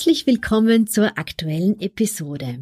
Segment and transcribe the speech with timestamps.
[0.00, 2.58] Herzlich willkommen zur aktuellen Episode.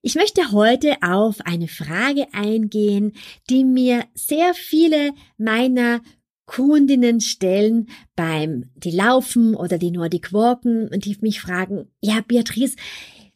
[0.00, 3.14] Ich möchte heute auf eine Frage eingehen,
[3.50, 6.02] die mir sehr viele meiner
[6.46, 12.76] Kundinnen stellen beim die laufen oder die Nordic walken und die mich fragen, ja Beatrice,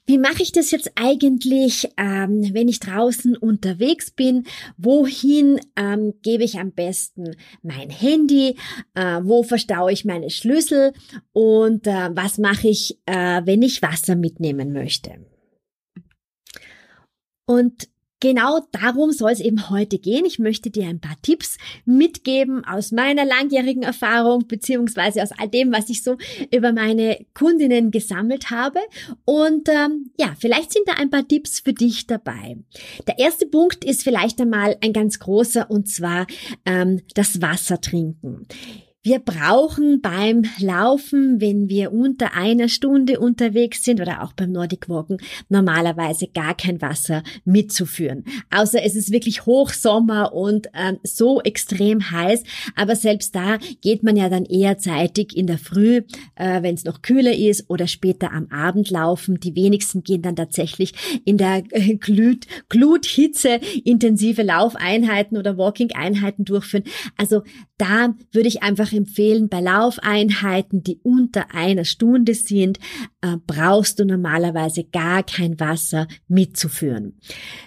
[0.07, 4.47] wie mache ich das jetzt eigentlich, ähm, wenn ich draußen unterwegs bin?
[4.77, 8.57] Wohin ähm, gebe ich am besten mein Handy?
[8.95, 10.93] Äh, wo verstaue ich meine Schlüssel?
[11.33, 15.25] Und äh, was mache ich, äh, wenn ich Wasser mitnehmen möchte?
[17.47, 17.89] Und
[18.25, 20.25] Genau darum soll es eben heute gehen.
[20.25, 25.73] Ich möchte dir ein paar Tipps mitgeben aus meiner langjährigen Erfahrung beziehungsweise aus all dem,
[25.73, 26.17] was ich so
[26.51, 28.79] über meine Kundinnen gesammelt habe.
[29.27, 32.57] Und ähm, ja, vielleicht sind da ein paar Tipps für dich dabei.
[33.07, 36.27] Der erste Punkt ist vielleicht einmal ein ganz großer und zwar
[36.65, 38.47] ähm, das Wasser trinken.
[39.07, 44.89] Wir brauchen beim Laufen, wenn wir unter einer Stunde unterwegs sind oder auch beim Nordic
[44.89, 45.19] Walken,
[45.51, 48.25] normalerweise gar kein Wasser mitzuführen.
[48.51, 52.45] Außer es ist wirklich Hochsommer und ähm, so extrem heiß.
[52.77, 56.01] Aber selbst da geht man ja dann eher zeitig in der Früh,
[56.37, 59.39] äh, wenn es noch kühler ist oder später am Abend laufen.
[59.39, 60.95] Die wenigsten gehen dann tatsächlich
[61.27, 66.85] in der äh, Glut, Gluthitze intensive Laufeinheiten oder Walking-Einheiten durchführen.
[67.19, 67.43] Also
[67.77, 72.79] da würde ich einfach empfehlen, bei Laufeinheiten, die unter einer Stunde sind,
[73.21, 77.19] äh, brauchst du normalerweise gar kein Wasser mitzuführen.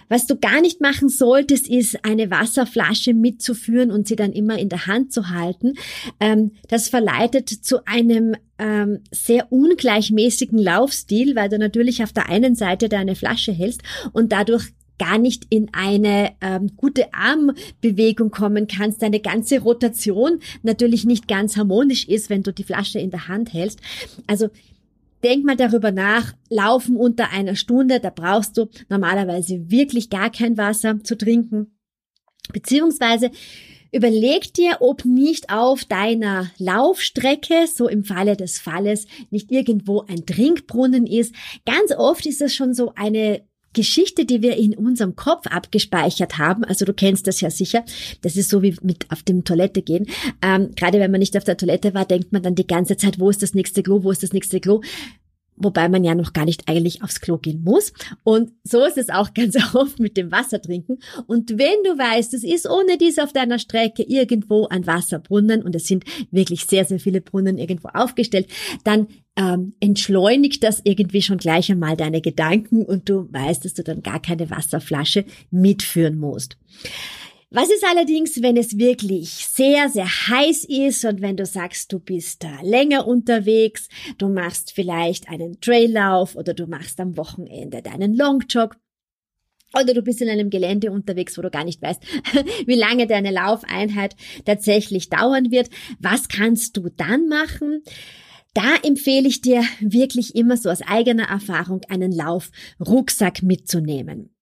[0.08, 4.68] Was du gar nicht machen solltest, ist eine Wasserflasche mitzuführen und sie dann immer in
[4.68, 5.74] der Hand zu halten.
[6.20, 12.54] Ähm, das verleitet zu einem ähm, sehr ungleichmäßigen Laufstil, weil du natürlich auf der einen
[12.54, 19.02] Seite deine Flasche hältst und dadurch gar nicht in eine ähm, gute Armbewegung kommen kannst,
[19.02, 23.52] deine ganze Rotation natürlich nicht ganz harmonisch ist, wenn du die Flasche in der Hand
[23.52, 23.80] hältst.
[24.26, 24.48] Also
[25.22, 30.56] denk mal darüber nach, laufen unter einer Stunde, da brauchst du normalerweise wirklich gar kein
[30.56, 31.72] Wasser zu trinken.
[32.52, 33.30] Beziehungsweise
[33.90, 40.26] Überleg dir, ob nicht auf deiner Laufstrecke, so im Falle des Falles, nicht irgendwo ein
[40.26, 41.34] Trinkbrunnen ist.
[41.64, 43.47] Ganz oft ist es schon so eine
[43.78, 47.84] Geschichte, die wir in unserem Kopf abgespeichert haben, also du kennst das ja sicher,
[48.22, 50.08] das ist so wie mit auf dem Toilette gehen.
[50.42, 53.20] Ähm, gerade wenn man nicht auf der Toilette war, denkt man dann die ganze Zeit,
[53.20, 54.80] wo ist das nächste Klo, wo ist das nächste Klo?
[55.58, 57.92] Wobei man ja noch gar nicht eigentlich aufs Klo gehen muss.
[58.24, 60.98] Und so ist es auch ganz oft mit dem Wasser trinken.
[61.26, 65.74] Und wenn du weißt, es ist ohne dies auf deiner Strecke irgendwo ein Wasserbrunnen und
[65.74, 68.48] es sind wirklich sehr, sehr viele Brunnen irgendwo aufgestellt,
[68.84, 73.84] dann ähm, entschleunigt das irgendwie schon gleich einmal deine Gedanken und du weißt, dass du
[73.84, 76.58] dann gar keine Wasserflasche mitführen musst.
[77.50, 81.98] Was ist allerdings, wenn es wirklich sehr, sehr heiß ist und wenn du sagst, du
[81.98, 83.88] bist da länger unterwegs,
[84.18, 88.76] du machst vielleicht einen Traillauf oder du machst am Wochenende deinen Longjog
[89.72, 92.02] oder du bist in einem Gelände unterwegs, wo du gar nicht weißt,
[92.66, 95.70] wie lange deine Laufeinheit tatsächlich dauern wird.
[96.00, 97.82] Was kannst du dann machen?
[98.52, 104.34] Da empfehle ich dir wirklich immer so aus eigener Erfahrung einen Laufrucksack mitzunehmen.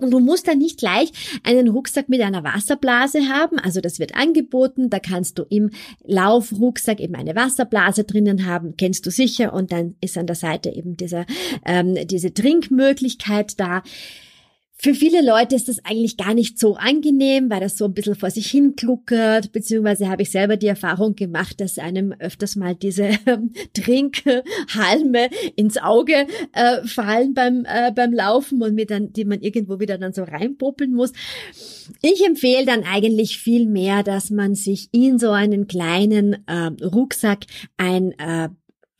[0.00, 1.12] Und du musst dann nicht gleich
[1.44, 3.60] einen Rucksack mit einer Wasserblase haben.
[3.60, 4.90] Also das wird angeboten.
[4.90, 5.70] Da kannst du im
[6.04, 8.76] Laufrucksack eben eine Wasserblase drinnen haben.
[8.76, 9.52] Kennst du sicher.
[9.52, 11.26] Und dann ist an der Seite eben dieser,
[11.64, 13.82] ähm, diese Trinkmöglichkeit da.
[14.76, 18.16] Für viele Leute ist das eigentlich gar nicht so angenehm, weil das so ein bisschen
[18.16, 22.74] vor sich hin kluckert, beziehungsweise habe ich selber die Erfahrung gemacht, dass einem öfters mal
[22.74, 29.24] diese ähm, Trinkhalme ins Auge äh, fallen beim, äh, beim Laufen und mir dann, die
[29.24, 31.12] man irgendwo wieder dann so reinpoppeln muss.
[32.02, 37.46] Ich empfehle dann eigentlich viel mehr, dass man sich in so einen kleinen äh, Rucksack
[37.76, 38.48] ein äh,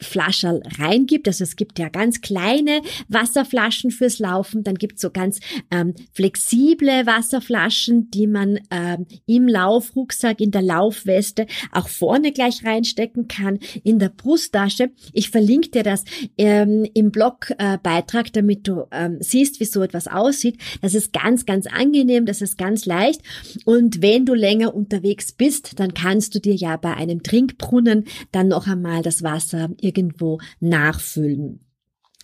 [0.00, 1.28] Flascherl reingibt.
[1.28, 5.94] Also es gibt ja ganz kleine Wasserflaschen fürs Laufen, dann gibt es so ganz ähm,
[6.12, 13.58] flexible Wasserflaschen, die man ähm, im Laufrucksack, in der Laufweste auch vorne gleich reinstecken kann,
[13.82, 14.90] in der Brusttasche.
[15.12, 16.04] Ich verlinke dir das
[16.38, 20.58] ähm, im Blogbeitrag, äh, damit du ähm, siehst, wie so etwas aussieht.
[20.82, 23.22] Das ist ganz, ganz angenehm, das ist ganz leicht.
[23.64, 28.48] Und wenn du länger unterwegs bist, dann kannst du dir ja bei einem Trinkbrunnen dann
[28.48, 31.60] noch einmal das Wasser irgendwo nachfüllen.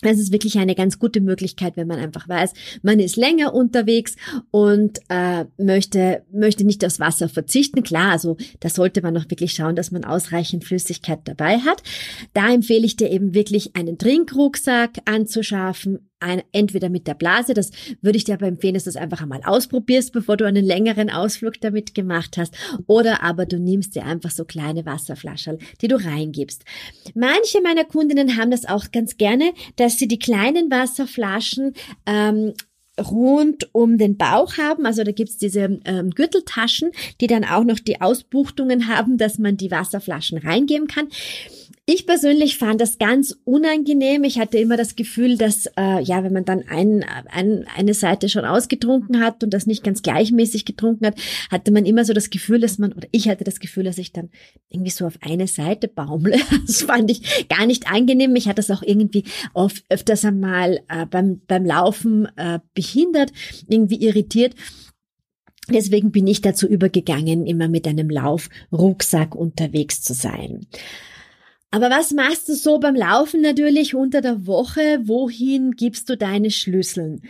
[0.02, 2.52] es ist wirklich eine ganz gute Möglichkeit, wenn man einfach weiß,
[2.82, 4.16] man ist länger unterwegs
[4.50, 7.82] und äh, möchte möchte nicht aufs Wasser verzichten.
[7.82, 11.82] Klar, also da sollte man noch wirklich schauen, dass man ausreichend Flüssigkeit dabei hat.
[12.32, 17.70] Da empfehle ich dir eben wirklich einen Trinkrucksack anzuschaffen, ein, entweder mit der Blase, das
[18.02, 21.10] würde ich dir aber empfehlen, dass du es einfach einmal ausprobierst, bevor du einen längeren
[21.10, 22.54] Ausflug damit gemacht hast,
[22.86, 26.64] oder aber du nimmst dir einfach so kleine Wasserflaschen, die du reingibst.
[27.14, 31.74] Manche meiner Kundinnen haben das auch ganz gerne, dass sie die kleinen Wasserflaschen
[32.06, 32.54] ähm,
[33.00, 34.86] rund um den Bauch haben.
[34.86, 36.90] Also da gibt's diese ähm, Gürteltaschen,
[37.20, 41.08] die dann auch noch die Ausbuchtungen haben, dass man die Wasserflaschen reingeben kann.
[41.86, 44.22] Ich persönlich fand das ganz unangenehm.
[44.22, 48.28] Ich hatte immer das Gefühl, dass äh, ja, wenn man dann ein, ein, eine Seite
[48.28, 51.16] schon ausgetrunken hat und das nicht ganz gleichmäßig getrunken hat,
[51.50, 54.12] hatte man immer so das Gefühl, dass man oder ich hatte das Gefühl, dass ich
[54.12, 54.30] dann
[54.68, 56.38] irgendwie so auf eine Seite baumle.
[56.66, 58.32] Das fand ich gar nicht angenehm.
[58.32, 59.24] Mich hat das auch irgendwie
[59.54, 63.32] oft öfters einmal äh, beim beim Laufen äh, behindert,
[63.68, 64.54] irgendwie irritiert.
[65.68, 70.66] Deswegen bin ich dazu übergegangen, immer mit einem Laufrucksack unterwegs zu sein.
[71.70, 75.00] Aber was machst du so beim Laufen natürlich unter der Woche?
[75.04, 77.22] Wohin gibst du deine Schlüsseln?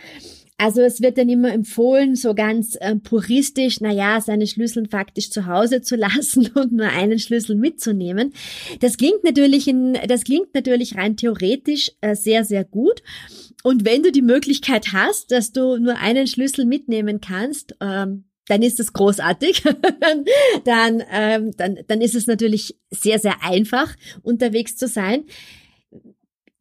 [0.57, 5.31] Also es wird dann immer empfohlen, so ganz äh, puristisch, na ja, seine Schlüssel faktisch
[5.31, 8.33] zu Hause zu lassen und nur einen Schlüssel mitzunehmen.
[8.79, 13.01] Das klingt natürlich in, das klingt natürlich rein theoretisch äh, sehr, sehr gut.
[13.63, 18.61] Und wenn du die Möglichkeit hast, dass du nur einen Schlüssel mitnehmen kannst, ähm, dann
[18.61, 19.63] ist es großartig.
[20.65, 25.25] dann, ähm, dann, dann ist es natürlich sehr, sehr einfach, unterwegs zu sein.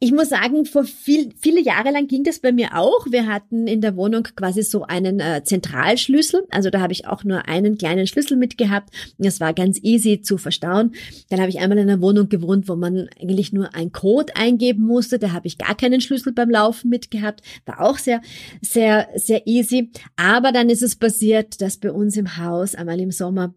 [0.03, 3.05] Ich muss sagen, vor viel, viele Jahre lang ging das bei mir auch.
[3.11, 6.47] Wir hatten in der Wohnung quasi so einen äh, Zentralschlüssel.
[6.49, 8.89] Also da habe ich auch nur einen kleinen Schlüssel mitgehabt.
[9.19, 10.93] Das war ganz easy zu verstauen.
[11.29, 14.87] Dann habe ich einmal in einer Wohnung gewohnt, wo man eigentlich nur ein Code eingeben
[14.87, 15.19] musste.
[15.19, 17.43] Da habe ich gar keinen Schlüssel beim Laufen mitgehabt.
[17.67, 18.23] War auch sehr,
[18.63, 19.91] sehr, sehr easy.
[20.17, 23.53] Aber dann ist es passiert, dass bei uns im Haus einmal im Sommer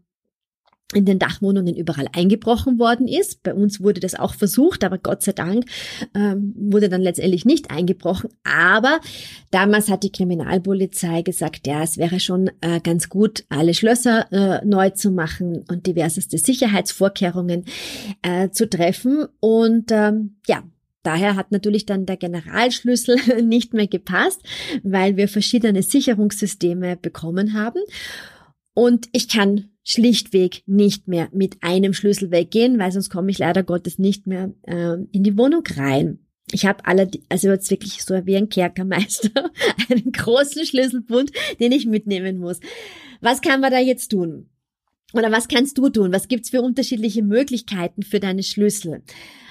[0.95, 3.43] in den Dachwohnungen überall eingebrochen worden ist.
[3.43, 5.65] Bei uns wurde das auch versucht, aber Gott sei Dank
[6.15, 8.29] ähm, wurde dann letztendlich nicht eingebrochen.
[8.43, 8.99] Aber
[9.51, 14.65] damals hat die Kriminalpolizei gesagt, ja, es wäre schon äh, ganz gut, alle Schlösser äh,
[14.65, 17.65] neu zu machen und diverseste Sicherheitsvorkehrungen
[18.21, 19.25] äh, zu treffen.
[19.39, 20.63] Und ähm, ja,
[21.03, 24.41] Daher hat natürlich dann der Generalschlüssel nicht mehr gepasst,
[24.83, 27.81] weil wir verschiedene Sicherungssysteme bekommen haben.
[28.73, 33.63] Und ich kann schlichtweg nicht mehr mit einem Schlüssel weggehen, weil sonst komme ich leider
[33.63, 36.19] Gottes nicht mehr äh, in die Wohnung rein.
[36.51, 39.51] Ich habe alle, also jetzt wirklich so wie ein Kerkermeister,
[39.89, 42.59] einen großen Schlüsselbund, den ich mitnehmen muss.
[43.21, 44.49] Was kann man da jetzt tun?
[45.13, 46.11] Oder was kannst du tun?
[46.11, 49.03] Was gibt's für unterschiedliche Möglichkeiten für deine Schlüssel?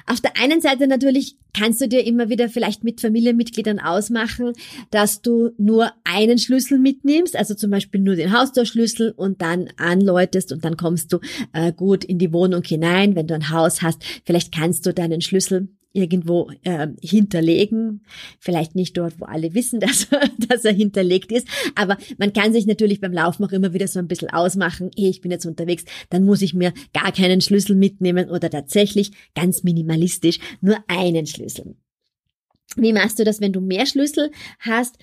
[0.07, 4.53] Auf der einen Seite natürlich kannst du dir immer wieder vielleicht mit Familienmitgliedern ausmachen,
[4.91, 10.51] dass du nur einen Schlüssel mitnimmst, also zum Beispiel nur den Haustorschlüssel und dann anläutest
[10.51, 11.21] und dann kommst du
[11.53, 14.03] äh, gut in die Wohnung hinein, wenn du ein Haus hast.
[14.25, 18.03] Vielleicht kannst du deinen Schlüssel irgendwo äh, hinterlegen.
[18.39, 20.09] Vielleicht nicht dort, wo alle wissen, dass,
[20.39, 21.47] dass er hinterlegt ist.
[21.75, 25.09] Aber man kann sich natürlich beim Laufen auch immer wieder so ein bisschen ausmachen, hey,
[25.09, 29.63] ich bin jetzt unterwegs, dann muss ich mir gar keinen Schlüssel mitnehmen oder tatsächlich ganz
[29.63, 31.77] minimalistisch nur einen Schlüssel.
[32.77, 34.97] Wie machst du das, wenn du mehr Schlüssel hast?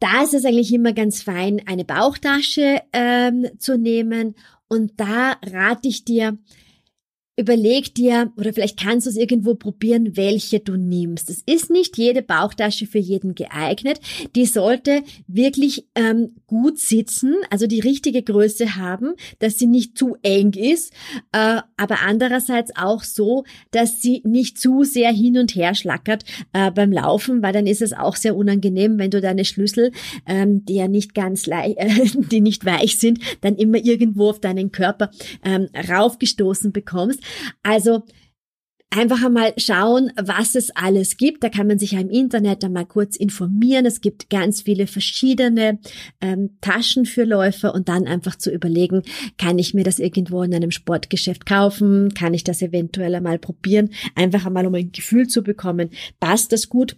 [0.00, 4.34] Da ist es eigentlich immer ganz fein, eine Bauchtasche ähm, zu nehmen.
[4.68, 6.38] Und da rate ich dir,
[7.40, 11.30] überleg dir oder vielleicht kannst du es irgendwo probieren, welche du nimmst.
[11.30, 13.98] Es ist nicht jede Bauchtasche für jeden geeignet.
[14.36, 20.16] Die sollte wirklich ähm, gut sitzen, also die richtige Größe haben, dass sie nicht zu
[20.22, 20.92] eng ist,
[21.32, 26.70] äh, aber andererseits auch so, dass sie nicht zu sehr hin und her schlackert äh,
[26.70, 29.92] beim Laufen, weil dann ist es auch sehr unangenehm, wenn du deine Schlüssel,
[30.26, 34.40] ähm, die ja nicht ganz leicht, äh, die nicht weich sind, dann immer irgendwo auf
[34.40, 35.10] deinen Körper
[35.42, 37.20] ähm, raufgestoßen bekommst.
[37.62, 38.04] Also
[38.90, 41.44] einfach einmal schauen, was es alles gibt.
[41.44, 43.86] Da kann man sich ja im Internet einmal kurz informieren.
[43.86, 45.78] Es gibt ganz viele verschiedene
[46.20, 49.02] ähm, Taschen für Läufer und dann einfach zu überlegen,
[49.38, 52.14] kann ich mir das irgendwo in einem Sportgeschäft kaufen?
[52.14, 53.90] Kann ich das eventuell einmal probieren?
[54.16, 56.96] Einfach einmal, um ein Gefühl zu bekommen, passt das gut?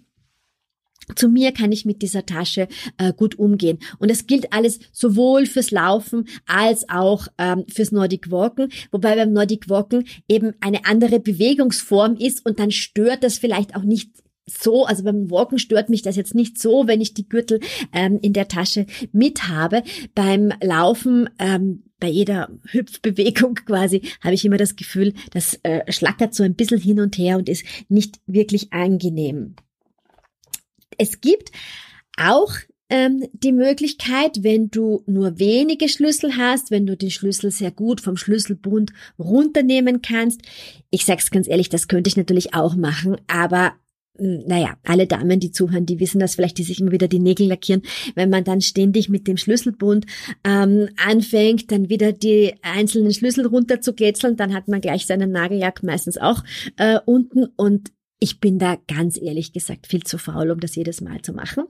[1.15, 2.69] Zu mir kann ich mit dieser Tasche
[2.99, 3.79] äh, gut umgehen.
[3.99, 9.33] Und es gilt alles sowohl fürs Laufen als auch ähm, fürs Nordic Walken, wobei beim
[9.33, 14.11] Nordic Walken eben eine andere Bewegungsform ist und dann stört das vielleicht auch nicht
[14.47, 17.61] so, also beim Walken stört mich das jetzt nicht so, wenn ich die Gürtel
[17.93, 19.83] ähm, in der Tasche mit habe.
[20.15, 26.35] Beim Laufen, ähm, bei jeder Hüpfbewegung quasi, habe ich immer das Gefühl, das äh, schlackert
[26.35, 29.55] so ein bisschen hin und her und ist nicht wirklich angenehm.
[30.99, 31.51] Es gibt
[32.17, 32.53] auch
[32.93, 38.03] ähm, die Möglichkeit, wenn du nur wenige Schlüssel hast, wenn du die Schlüssel sehr gut
[38.03, 40.43] vom Schlüsselbund runternehmen kannst.
[40.91, 43.73] Ich sag's ganz ehrlich, das könnte ich natürlich auch machen, aber
[44.19, 47.19] hm, naja, alle Damen, die zuhören, die wissen das vielleicht, die sich immer wieder die
[47.19, 47.81] Nägel lackieren.
[48.15, 50.05] Wenn man dann ständig mit dem Schlüsselbund
[50.45, 55.33] ähm, anfängt, dann wieder die einzelnen Schlüssel runter zu getzeln, dann hat man gleich seinen
[55.33, 56.45] Nagellack meistens auch
[56.77, 57.91] äh, unten und
[58.23, 61.65] ich bin da ganz ehrlich gesagt viel zu faul, um das jedes Mal zu machen.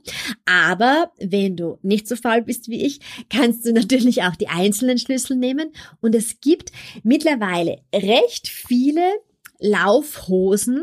[0.44, 4.99] Aber wenn du nicht so faul bist wie ich, kannst du natürlich auch die einzelnen
[4.99, 5.71] Schlüssel nehmen.
[6.02, 6.71] Und es gibt
[7.04, 9.02] mittlerweile recht viele
[9.61, 10.82] Laufhosen,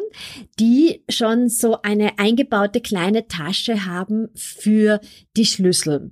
[0.59, 4.99] die schon so eine eingebaute kleine Tasche haben für
[5.37, 6.11] die Schlüssel.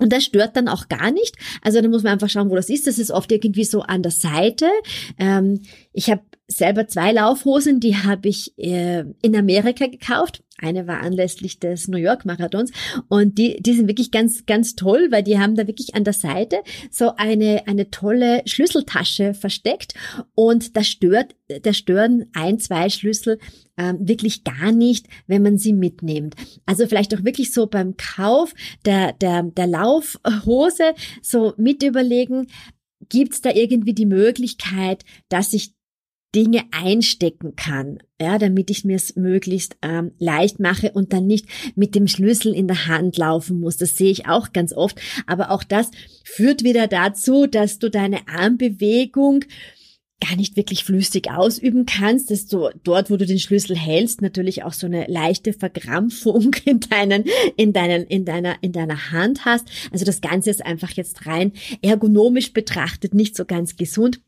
[0.00, 1.36] Und das stört dann auch gar nicht.
[1.62, 2.88] Also da muss man einfach schauen, wo das ist.
[2.88, 4.68] Das ist oft irgendwie so an der Seite.
[5.18, 10.42] Ähm, ich habe selber zwei Laufhosen, die habe ich äh, in Amerika gekauft.
[10.58, 12.70] Eine war anlässlich des New York Marathons
[13.08, 16.14] und die, die sind wirklich ganz, ganz toll, weil die haben da wirklich an der
[16.14, 19.92] Seite so eine, eine tolle Schlüsseltasche versteckt
[20.34, 23.38] und das stört, das stören ein, zwei Schlüssel
[23.76, 26.36] ähm, wirklich gar nicht, wenn man sie mitnimmt.
[26.64, 28.54] Also vielleicht auch wirklich so beim Kauf
[28.86, 32.46] der, der, der Laufhose so mit überlegen,
[33.08, 35.75] Gibt es da irgendwie die Möglichkeit, dass ich
[36.36, 41.46] Dinge einstecken kann, ja, damit ich mir es möglichst ähm, leicht mache und dann nicht
[41.76, 43.78] mit dem Schlüssel in der Hand laufen muss.
[43.78, 45.00] Das sehe ich auch ganz oft.
[45.26, 45.90] Aber auch das
[46.24, 49.44] führt wieder dazu, dass du deine Armbewegung
[50.20, 54.62] gar nicht wirklich flüssig ausüben kannst, dass du dort, wo du den Schlüssel hältst, natürlich
[54.62, 57.24] auch so eine leichte Verkrampfung in deinen,
[57.56, 59.68] in deinen, in deiner, in deiner Hand hast.
[59.90, 64.20] Also das Ganze ist einfach jetzt rein ergonomisch betrachtet nicht so ganz gesund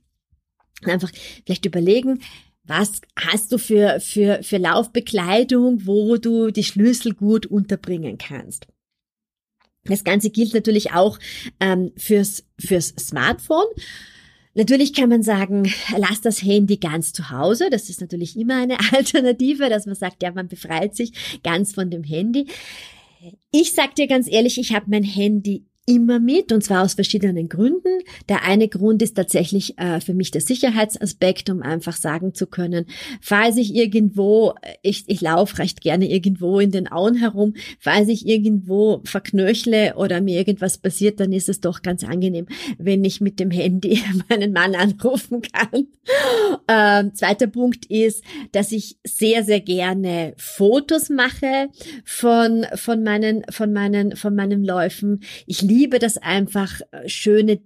[0.85, 1.11] einfach
[1.45, 2.21] vielleicht überlegen,
[2.65, 8.67] was hast du für, für, für Laufbekleidung, wo du die Schlüssel gut unterbringen kannst.
[9.85, 11.19] Das Ganze gilt natürlich auch
[11.61, 13.67] ähm, fürs, fürs Smartphone.
[14.55, 17.71] Natürlich kann man sagen, lass das Handy ganz zu Hause.
[17.71, 21.91] Das ist natürlich immer eine Alternative, dass man sagt, ja, man befreit sich ganz von
[21.91, 22.49] dem Handy.
[23.51, 27.49] Ich sag dir ganz ehrlich, ich habe mein Handy immer mit und zwar aus verschiedenen
[27.49, 28.01] Gründen.
[28.29, 32.85] Der eine Grund ist tatsächlich äh, für mich der Sicherheitsaspekt, um einfach sagen zu können,
[33.23, 38.29] falls ich irgendwo, ich, ich laufe recht gerne irgendwo in den Auen herum, falls ich
[38.29, 43.41] irgendwo verknöchle oder mir irgendwas passiert, dann ist es doch ganz angenehm, wenn ich mit
[43.41, 45.87] dem Handy meinen Mann anrufen kann.
[46.69, 51.71] Ähm, zweiter Punkt ist, dass ich sehr, sehr gerne Fotos mache
[52.05, 55.21] von, von meinen, von meinen, von meinen Läufen.
[55.47, 57.61] Ich liebe liebe das einfach, äh, schöne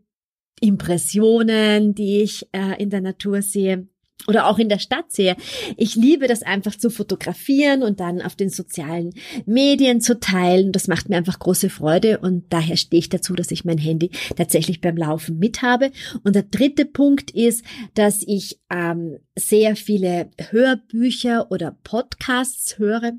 [0.61, 3.89] Impressionen, die ich äh, in der Natur sehe
[4.29, 5.35] oder auch in der Stadt sehe.
[5.77, 9.15] Ich liebe das einfach zu fotografieren und dann auf den sozialen
[9.47, 10.71] Medien zu teilen.
[10.71, 14.11] Das macht mir einfach große Freude und daher stehe ich dazu, dass ich mein Handy
[14.37, 15.91] tatsächlich beim Laufen mit habe.
[16.23, 17.65] Und der dritte Punkt ist,
[17.95, 23.15] dass ich ähm, sehr viele Hörbücher oder Podcasts höre.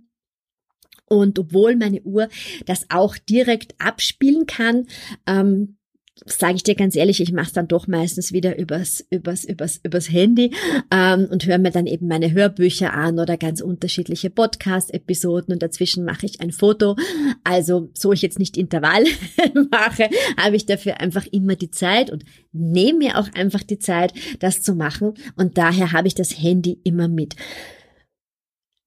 [1.14, 2.28] Und obwohl meine Uhr
[2.66, 4.88] das auch direkt abspielen kann,
[5.28, 5.78] ähm,
[6.26, 9.80] sage ich dir ganz ehrlich, ich mache es dann doch meistens wieder übers, übers, übers,
[9.84, 10.54] übers Handy
[10.92, 16.06] ähm, und höre mir dann eben meine Hörbücher an oder ganz unterschiedliche Podcast-Episoden und dazwischen
[16.06, 16.96] mache ich ein Foto.
[17.44, 19.04] Also so ich jetzt nicht Intervall
[19.72, 24.14] mache, habe ich dafür einfach immer die Zeit und nehme mir auch einfach die Zeit,
[24.40, 27.36] das zu machen und daher habe ich das Handy immer mit.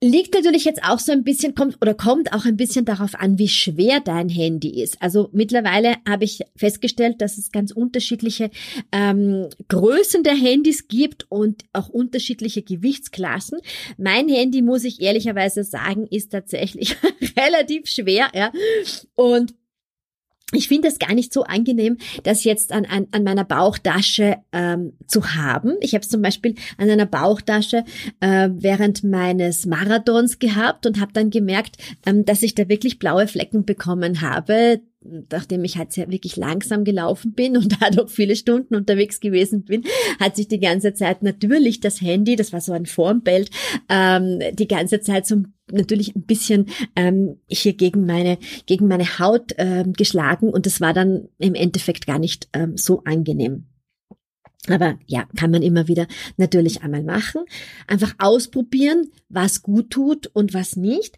[0.07, 3.39] Liegt natürlich jetzt auch so ein bisschen, kommt oder kommt auch ein bisschen darauf an,
[3.39, 5.03] wie schwer dein Handy ist.
[5.03, 8.51] Also mittlerweile habe ich festgestellt, dass es ganz unterschiedliche
[8.93, 13.59] ähm, Größen der Handys gibt und auch unterschiedliche Gewichtsklassen.
[13.99, 16.97] Mein Handy, muss ich ehrlicherweise sagen, ist tatsächlich
[17.37, 18.53] relativ schwer, ja.
[19.17, 19.55] Und
[20.53, 24.93] ich finde es gar nicht so angenehm, das jetzt an, an, an meiner Bauchtasche ähm,
[25.09, 25.75] zu haben.
[25.81, 27.85] Ich habe es zum Beispiel an einer Bauchtasche
[28.21, 33.27] äh, während meines Marathons gehabt und habe dann gemerkt, ähm, dass ich da wirklich blaue
[33.27, 34.83] Flecken bekommen habe,
[35.31, 39.83] nachdem ich halt sehr wirklich langsam gelaufen bin und dadurch viele Stunden unterwegs gewesen bin,
[40.21, 43.51] hat sich die ganze Zeit natürlich das Handy, das war so ein Formbild,
[43.89, 49.55] ähm, die ganze Zeit so natürlich ein bisschen ähm, hier gegen meine gegen meine Haut
[49.59, 53.67] ähm, geschlagen und das war dann im Endeffekt gar nicht ähm, so angenehm.
[54.69, 56.07] Aber ja, kann man immer wieder
[56.37, 57.43] natürlich einmal machen.
[57.87, 61.17] Einfach ausprobieren, was gut tut und was nicht.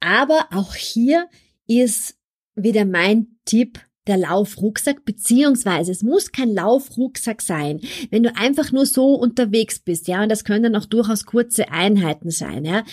[0.00, 1.28] Aber auch hier
[1.66, 2.16] ist
[2.56, 7.80] wieder mein Tipp, der Laufrucksack, beziehungsweise es muss kein Laufrucksack sein.
[8.10, 11.70] Wenn du einfach nur so unterwegs bist, ja, und das können dann auch durchaus kurze
[11.70, 12.84] Einheiten sein, ja.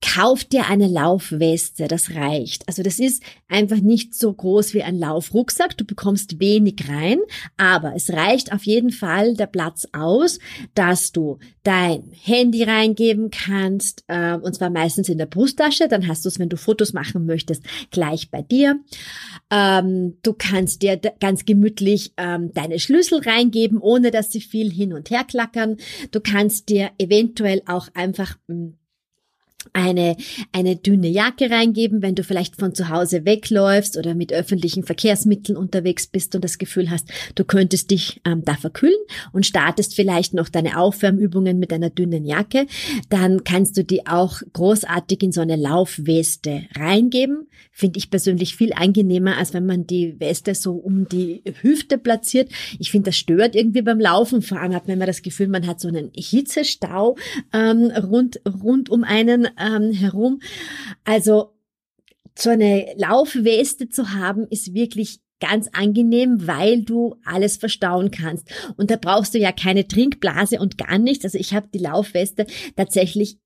[0.00, 2.68] Kauf dir eine Laufweste, das reicht.
[2.68, 5.76] Also das ist einfach nicht so groß wie ein Laufrucksack.
[5.76, 7.18] Du bekommst wenig rein,
[7.56, 10.38] aber es reicht auf jeden Fall der Platz aus,
[10.74, 15.88] dass du dein Handy reingeben kannst, äh, und zwar meistens in der Brusttasche.
[15.88, 18.78] Dann hast du es, wenn du Fotos machen möchtest, gleich bei dir.
[19.50, 24.92] Ähm, du kannst dir ganz gemütlich ähm, deine Schlüssel reingeben, ohne dass sie viel hin
[24.92, 25.76] und her klackern.
[26.12, 28.78] Du kannst dir eventuell auch einfach hm,
[29.72, 30.16] eine,
[30.52, 35.56] eine dünne Jacke reingeben, wenn du vielleicht von zu Hause wegläufst oder mit öffentlichen Verkehrsmitteln
[35.56, 38.98] unterwegs bist und das Gefühl hast, du könntest dich ähm, da verkühlen
[39.32, 42.66] und startest vielleicht noch deine Aufwärmübungen mit einer dünnen Jacke,
[43.08, 47.48] dann kannst du die auch großartig in so eine Laufweste reingeben.
[47.72, 52.50] Finde ich persönlich viel angenehmer, als wenn man die Weste so um die Hüfte platziert.
[52.78, 54.42] Ich finde, das stört irgendwie beim Laufen.
[54.42, 57.16] Vor allem hat man immer das Gefühl, man hat so einen Hitzestau
[57.52, 60.40] ähm, rund, rund um einen ähm, herum.
[61.04, 61.54] Also
[62.36, 68.48] so eine Laufweste zu haben, ist wirklich ganz angenehm, weil du alles verstauen kannst.
[68.76, 71.24] Und da brauchst du ja keine Trinkblase und gar nichts.
[71.24, 72.46] Also ich habe die Laufweste
[72.76, 73.38] tatsächlich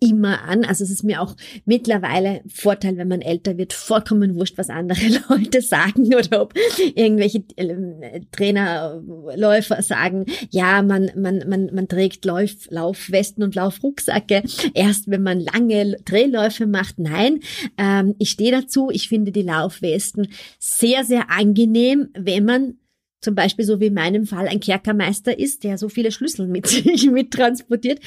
[0.00, 0.64] immer an.
[0.64, 5.00] Also es ist mir auch mittlerweile Vorteil, wenn man älter wird, vollkommen wurscht, was andere
[5.28, 6.54] Leute sagen oder ob
[6.94, 14.42] irgendwelche äh, Trainerläufer sagen, ja, man, man, man, man trägt Lauf, Laufwesten und Laufrucksacke
[14.74, 16.98] erst, wenn man lange Drehläufe macht.
[16.98, 17.40] Nein,
[17.76, 18.90] ähm, ich stehe dazu.
[18.92, 20.28] Ich finde die Laufwesten
[20.58, 22.74] sehr, sehr angenehm, wenn man
[23.20, 26.66] zum Beispiel so wie in meinem Fall ein Kerkermeister ist, der so viele Schlüssel mit
[26.68, 28.00] sich mittransportiert,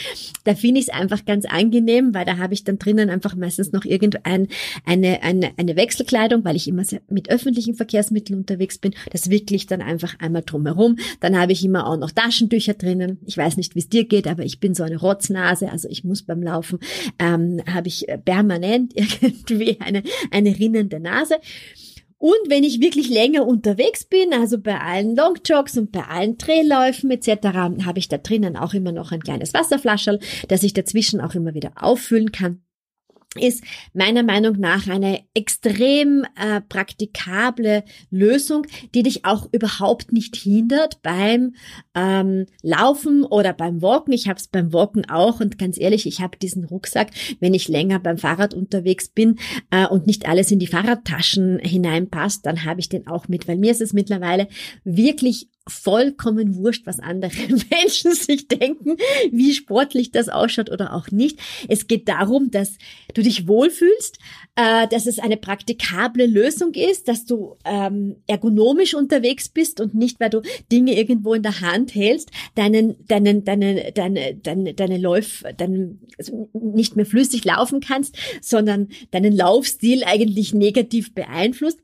[0.43, 3.71] da finde ich es einfach ganz angenehm, weil da habe ich dann drinnen einfach meistens
[3.71, 4.47] noch irgendein
[4.85, 8.93] eine, eine, eine Wechselkleidung, weil ich immer mit öffentlichen Verkehrsmitteln unterwegs bin.
[9.11, 10.97] Das wickle ich dann einfach einmal drumherum.
[11.19, 13.19] Dann habe ich immer auch noch Taschentücher drinnen.
[13.25, 16.03] Ich weiß nicht, wie es dir geht, aber ich bin so eine Rotznase, also ich
[16.03, 16.79] muss beim Laufen,
[17.19, 21.35] ähm, habe ich permanent irgendwie eine, eine rinnende Nase.
[22.21, 27.09] Und wenn ich wirklich länger unterwegs bin, also bei allen Longjogs und bei allen Drehläufen
[27.09, 27.47] etc.,
[27.83, 31.55] habe ich da drinnen auch immer noch ein kleines Wasserflascherl, das ich dazwischen auch immer
[31.55, 32.61] wieder auffüllen kann
[33.39, 33.63] ist
[33.93, 41.55] meiner Meinung nach eine extrem äh, praktikable Lösung, die dich auch überhaupt nicht hindert beim
[41.95, 44.11] ähm, Laufen oder beim Walken.
[44.11, 47.69] Ich habe es beim Walken auch und ganz ehrlich, ich habe diesen Rucksack, wenn ich
[47.69, 49.39] länger beim Fahrrad unterwegs bin
[49.69, 53.57] äh, und nicht alles in die Fahrradtaschen hineinpasst, dann habe ich den auch mit, weil
[53.57, 54.49] mir ist es mittlerweile
[54.83, 57.31] wirklich vollkommen wurscht, was andere
[57.71, 58.97] Menschen sich denken,
[59.31, 61.39] wie sportlich das ausschaut oder auch nicht.
[61.67, 62.77] Es geht darum, dass
[63.13, 64.19] du dich wohlfühlst,
[64.55, 70.19] äh, dass es eine praktikable Lösung ist, dass du ähm, ergonomisch unterwegs bist und nicht,
[70.19, 75.43] weil du Dinge irgendwo in der Hand hältst, deinen, deinen, deine, deine, deine, deine Läuf,
[75.57, 81.79] deinen, also nicht mehr flüssig laufen kannst, sondern deinen Laufstil eigentlich negativ beeinflusst.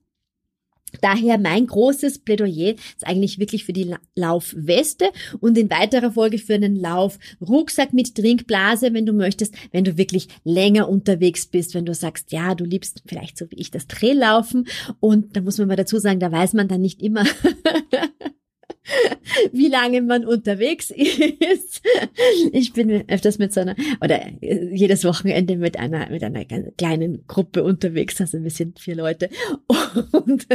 [1.01, 6.55] Daher mein großes Plädoyer ist eigentlich wirklich für die Laufweste und in weiterer Folge für
[6.55, 11.93] einen Laufrucksack mit Trinkblase, wenn du möchtest, wenn du wirklich länger unterwegs bist, wenn du
[11.93, 14.67] sagst, ja, du liebst vielleicht so wie ich das Drehlaufen
[14.99, 17.23] und da muss man mal dazu sagen, da weiß man dann nicht immer,
[19.51, 21.81] wie lange man unterwegs ist.
[22.51, 26.45] Ich bin öfters mit so einer, oder jedes Wochenende mit einer, mit einer
[26.77, 29.29] kleinen Gruppe unterwegs, also wir sind vier Leute.
[30.11, 30.47] Und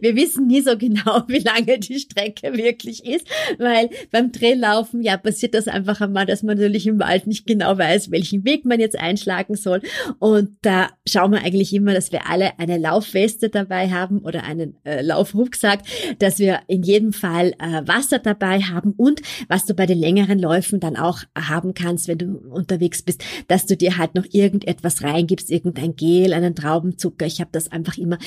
[0.00, 3.26] wir wissen nie so genau, wie lange die Strecke wirklich ist,
[3.58, 7.76] weil beim Drehlaufen, ja, passiert das einfach einmal, dass man natürlich im Wald nicht genau
[7.76, 9.82] weiß, welchen Weg man jetzt einschlagen soll.
[10.18, 14.76] Und da schauen wir eigentlich immer, dass wir alle eine Laufweste dabei haben oder einen
[14.84, 15.80] äh, Laufrucksack,
[16.18, 20.38] dass wir in jedem Fall äh, Wasser dabei haben und was du bei den längeren
[20.38, 25.02] Läufen dann auch haben kannst, wenn du unterwegs bist, dass du dir halt noch irgendetwas
[25.02, 27.26] reingibst, irgendein Gel, einen Traubenzucker.
[27.26, 28.18] Ich habe das einfach immer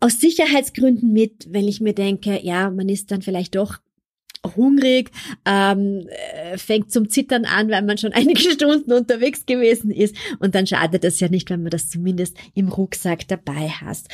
[0.00, 3.78] aus Sicherheitsgründen mit, wenn ich mir denke, ja, man ist dann vielleicht doch
[4.56, 5.10] hungrig,
[5.44, 10.14] ähm, äh, fängt zum Zittern an, weil man schon einige Stunden unterwegs gewesen ist.
[10.38, 14.08] Und dann schadet es ja nicht, wenn man das zumindest im Rucksack dabei hast.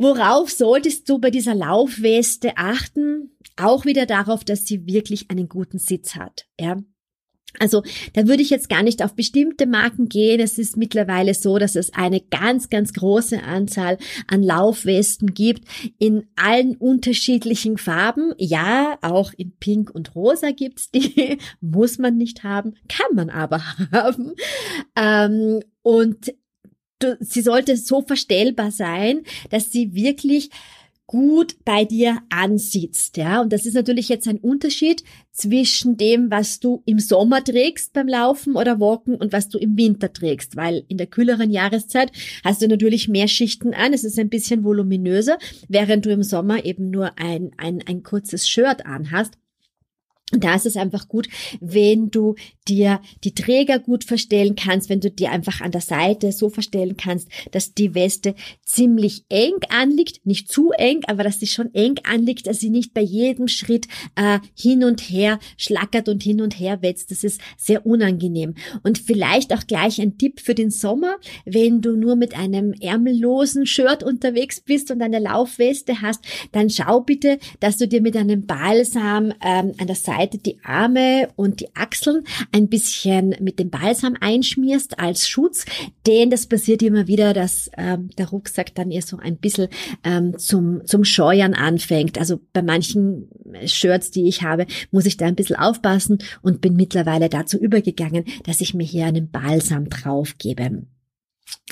[0.00, 3.32] Worauf solltest du bei dieser Laufweste achten?
[3.58, 6.46] Auch wieder darauf, dass sie wirklich einen guten Sitz hat.
[6.60, 6.78] Ja,
[7.58, 10.38] also da würde ich jetzt gar nicht auf bestimmte Marken gehen.
[10.38, 15.66] Es ist mittlerweile so, dass es eine ganz, ganz große Anzahl an Laufwesten gibt
[15.98, 18.32] in allen unterschiedlichen Farben.
[18.36, 21.38] Ja, auch in Pink und Rosa gibt's die.
[21.60, 24.34] Muss man nicht haben, kann man aber haben.
[24.94, 26.34] Ähm, und
[26.98, 30.50] du, sie sollte so verstellbar sein, dass sie wirklich
[31.08, 33.40] gut bei dir ansitzt, ja.
[33.40, 38.06] Und das ist natürlich jetzt ein Unterschied zwischen dem, was du im Sommer trägst beim
[38.06, 42.12] Laufen oder Walken und was du im Winter trägst, weil in der kühleren Jahreszeit
[42.44, 43.94] hast du natürlich mehr Schichten an.
[43.94, 48.46] Es ist ein bisschen voluminöser, während du im Sommer eben nur ein, ein, ein kurzes
[48.46, 49.38] Shirt anhast.
[50.32, 51.26] Da ist es einfach gut,
[51.60, 52.34] wenn du
[52.68, 56.98] dir die Träger gut verstellen kannst, wenn du dir einfach an der Seite so verstellen
[56.98, 61.94] kannst, dass die Weste ziemlich eng anliegt, nicht zu eng, aber dass sie schon eng
[62.04, 66.60] anliegt, dass sie nicht bei jedem Schritt äh, hin und her schlackert und hin und
[66.60, 67.10] her wetzt.
[67.10, 68.54] Das ist sehr unangenehm.
[68.82, 73.64] Und vielleicht auch gleich ein Tipp für den Sommer, wenn du nur mit einem ärmellosen
[73.64, 78.44] Shirt unterwegs bist und eine Laufweste hast, dann schau bitte, dass du dir mit einem
[78.44, 83.70] Balsam ähm, an der Seite Seite die Arme und die Achseln ein bisschen mit dem
[83.70, 85.64] Balsam einschmierst als Schutz,
[86.06, 89.68] denn das passiert immer wieder, dass ähm, der Rucksack dann eher so ein bisschen
[90.04, 92.18] ähm, zum, zum Scheuern anfängt.
[92.18, 93.28] Also bei manchen
[93.64, 98.24] Shirts, die ich habe, muss ich da ein bisschen aufpassen und bin mittlerweile dazu übergegangen,
[98.44, 100.82] dass ich mir hier einen Balsam drauf gebe.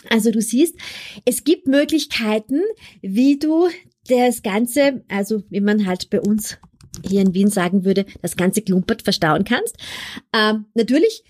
[0.08, 0.76] Also du siehst,
[1.24, 2.60] es gibt Möglichkeiten,
[3.02, 3.68] wie du
[4.08, 6.58] das Ganze, also wie man halt bei uns
[7.04, 9.76] hier in Wien sagen würde, das ganze Klumpert verstauen kannst.
[10.32, 11.24] Ähm, natürlich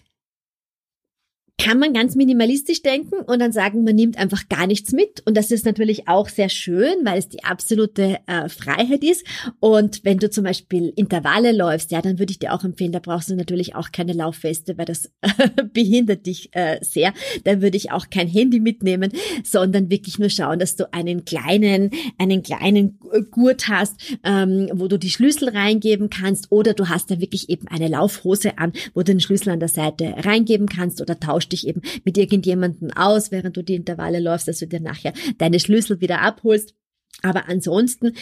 [1.59, 5.23] kann man ganz minimalistisch denken und dann sagen, man nimmt einfach gar nichts mit.
[5.25, 9.25] Und das ist natürlich auch sehr schön, weil es die absolute äh, Freiheit ist.
[9.59, 12.99] Und wenn du zum Beispiel Intervalle läufst, ja, dann würde ich dir auch empfehlen, da
[12.99, 15.11] brauchst du natürlich auch keine Laufweste, weil das
[15.73, 17.14] behindert dich äh, sehr.
[17.45, 19.11] Dann würde ich auch kein Handy mitnehmen,
[19.42, 22.99] sondern wirklich nur schauen, dass du einen kleinen, einen kleinen
[23.31, 27.66] Gurt hast, ähm, wo du die Schlüssel reingeben kannst oder du hast da wirklich eben
[27.69, 31.49] eine Laufhose an, wo du den Schlüssel an der Seite reingeben kannst oder tausch tausch
[31.49, 35.61] dich eben mit irgendjemandem aus, während du die Intervalle läufst, dass du dir nachher deine
[35.61, 36.75] Schlüssel wieder abholst.
[37.23, 38.13] Aber ansonsten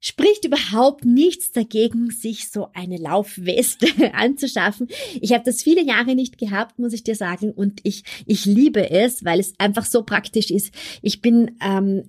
[0.00, 4.88] spricht überhaupt nichts dagegen, sich so eine Laufweste anzuschaffen.
[5.20, 8.90] Ich habe das viele Jahre nicht gehabt, muss ich dir sagen, und ich ich liebe
[8.90, 10.74] es, weil es einfach so praktisch ist.
[11.00, 12.04] Ich bin ähm,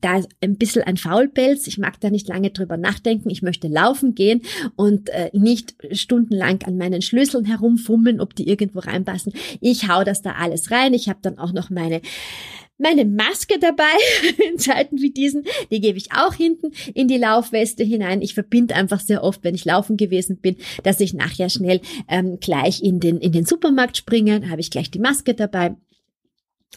[0.00, 1.66] da ein bisschen ein Faulpelz.
[1.66, 3.30] Ich mag da nicht lange drüber nachdenken.
[3.30, 4.42] Ich möchte laufen gehen
[4.76, 9.32] und äh, nicht stundenlang an meinen Schlüsseln herumfummeln, ob die irgendwo reinpassen.
[9.60, 10.94] Ich hau das da alles rein.
[10.94, 12.02] Ich habe dann auch noch meine
[12.78, 13.84] meine Maske dabei
[14.50, 18.22] in Zeiten wie diesen, die gebe ich auch hinten in die Laufweste hinein.
[18.22, 22.38] Ich verbinde einfach sehr oft, wenn ich laufen gewesen bin, dass ich nachher schnell ähm,
[22.40, 25.76] gleich in den in den Supermarkt springe, habe ich gleich die Maske dabei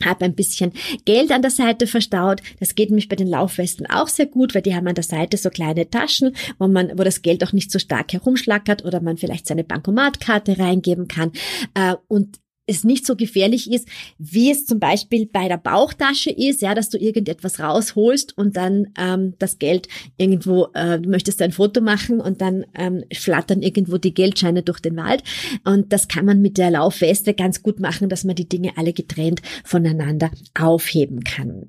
[0.04, 0.74] habe ein bisschen
[1.06, 2.42] Geld an der Seite verstaut.
[2.60, 5.38] Das geht nämlich bei den Laufwesten auch sehr gut, weil die haben an der Seite
[5.38, 9.18] so kleine Taschen, wo man, wo das Geld auch nicht so stark herumschlackert oder man
[9.18, 11.32] vielleicht seine Bankomatkarte reingeben kann.
[11.74, 16.62] Äh, und es nicht so gefährlich ist, wie es zum Beispiel bei der Bauchtasche ist,
[16.62, 21.52] ja, dass du irgendetwas rausholst und dann ähm, das Geld irgendwo, äh, du möchtest ein
[21.52, 25.24] Foto machen und dann ähm, flattern irgendwo die Geldscheine durch den Wald.
[25.64, 28.94] Und das kann man mit der Laufweste ganz gut machen, dass man die Dinge alle
[28.94, 31.68] getrennt voneinander aufheben kann.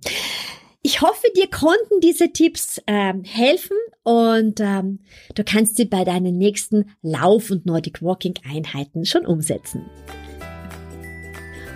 [0.83, 5.01] Ich hoffe, dir konnten diese Tipps ähm, helfen und ähm,
[5.35, 9.83] du kannst sie bei deinen nächsten Lauf- und Nordic Walking Einheiten schon umsetzen.